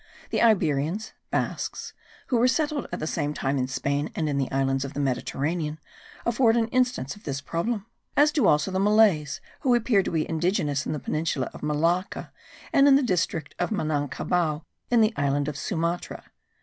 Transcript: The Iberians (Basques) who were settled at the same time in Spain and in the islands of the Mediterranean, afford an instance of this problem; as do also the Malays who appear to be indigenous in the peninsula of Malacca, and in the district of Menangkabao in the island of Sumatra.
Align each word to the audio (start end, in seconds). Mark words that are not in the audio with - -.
The 0.31 0.41
Iberians 0.41 1.13
(Basques) 1.29 1.93
who 2.29 2.37
were 2.37 2.47
settled 2.47 2.87
at 2.91 2.99
the 2.99 3.05
same 3.05 3.35
time 3.35 3.59
in 3.59 3.67
Spain 3.67 4.09
and 4.15 4.27
in 4.27 4.39
the 4.39 4.51
islands 4.51 4.83
of 4.83 4.95
the 4.95 4.99
Mediterranean, 4.99 5.79
afford 6.25 6.57
an 6.57 6.69
instance 6.69 7.15
of 7.15 7.23
this 7.23 7.39
problem; 7.39 7.85
as 8.17 8.31
do 8.31 8.47
also 8.47 8.71
the 8.71 8.79
Malays 8.79 9.41
who 9.59 9.75
appear 9.75 10.01
to 10.01 10.09
be 10.09 10.27
indigenous 10.27 10.87
in 10.87 10.91
the 10.93 10.99
peninsula 10.99 11.51
of 11.53 11.61
Malacca, 11.61 12.31
and 12.73 12.87
in 12.87 12.95
the 12.95 13.03
district 13.03 13.53
of 13.59 13.69
Menangkabao 13.69 14.63
in 14.89 15.01
the 15.01 15.13
island 15.17 15.47
of 15.47 15.55
Sumatra. 15.55 16.31